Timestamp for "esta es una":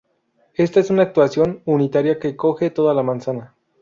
0.55-1.03